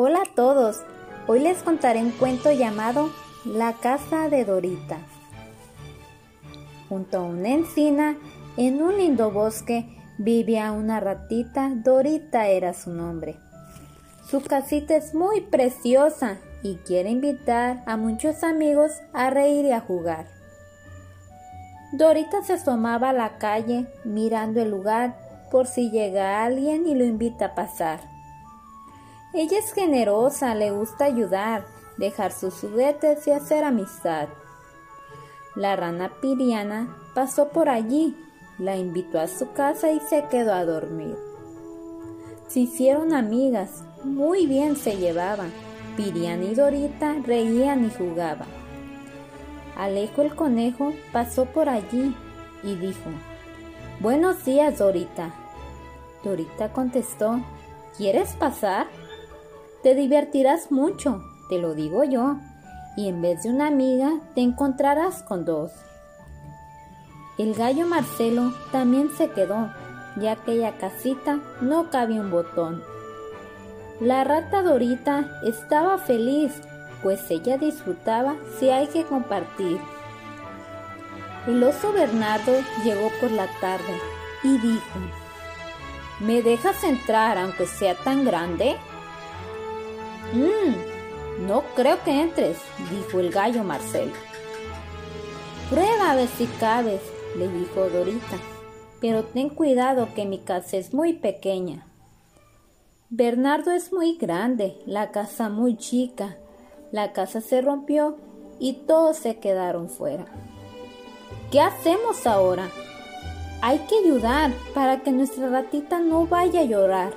[0.00, 0.84] Hola a todos,
[1.26, 3.10] hoy les contaré un cuento llamado
[3.44, 4.98] La casa de Dorita.
[6.88, 8.16] Junto a una encina,
[8.56, 13.40] en un lindo bosque, vivía una ratita, Dorita era su nombre.
[14.30, 19.80] Su casita es muy preciosa y quiere invitar a muchos amigos a reír y a
[19.80, 20.26] jugar.
[21.90, 25.16] Dorita se asomaba a la calle mirando el lugar
[25.50, 28.17] por si llega alguien y lo invita a pasar.
[29.34, 31.66] Ella es generosa, le gusta ayudar,
[31.98, 34.28] dejar sus juguetes y hacer amistad.
[35.54, 38.16] La rana Piriana pasó por allí,
[38.58, 41.16] la invitó a su casa y se quedó a dormir.
[42.48, 45.52] Se hicieron amigas, muy bien se llevaban.
[45.96, 48.48] Piriana y Dorita reían y jugaban.
[49.76, 52.14] Alejo el conejo pasó por allí
[52.62, 53.10] y dijo,
[54.00, 55.34] Buenos días, Dorita.
[56.24, 57.40] Dorita contestó,
[57.96, 58.86] ¿quieres pasar?
[59.82, 62.36] Te divertirás mucho, te lo digo yo,
[62.96, 65.70] y en vez de una amiga te encontrarás con dos.
[67.38, 69.72] El gallo Marcelo también se quedó,
[70.16, 72.82] ya que aquella casita no cabía un botón.
[74.00, 76.60] La rata Dorita estaba feliz,
[77.00, 79.78] pues ella disfrutaba si hay que compartir.
[81.46, 84.00] El oso Bernardo llegó por la tarde
[84.42, 84.98] y dijo,
[86.18, 88.76] ¿Me dejas entrar aunque sea tan grande?
[90.32, 92.58] Mmm, no creo que entres,
[92.90, 94.12] dijo el gallo Marcelo.
[95.70, 97.00] Prueba a ver si cabes,
[97.36, 98.38] le dijo Dorita,
[99.00, 101.86] pero ten cuidado que mi casa es muy pequeña.
[103.10, 106.36] Bernardo es muy grande, la casa muy chica.
[106.92, 108.16] La casa se rompió
[108.58, 110.26] y todos se quedaron fuera.
[111.50, 112.68] ¿Qué hacemos ahora?
[113.62, 117.14] Hay que ayudar para que nuestra ratita no vaya a llorar.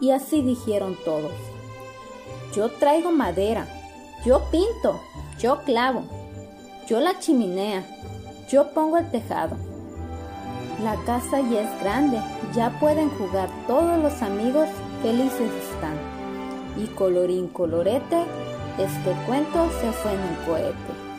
[0.00, 1.32] Y así dijeron todos.
[2.54, 3.66] Yo traigo madera,
[4.24, 5.00] yo pinto,
[5.38, 6.02] yo clavo,
[6.88, 7.84] yo la chimenea,
[8.50, 9.56] yo pongo el tejado.
[10.82, 12.18] La casa ya es grande,
[12.54, 14.68] ya pueden jugar todos los amigos,
[15.02, 15.96] felices están.
[16.76, 18.24] Y colorín colorete,
[18.78, 21.09] este cuento se fue en un cohete.